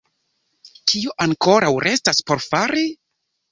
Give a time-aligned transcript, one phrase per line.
[0.91, 2.89] Kio ankoraŭ restas por fari?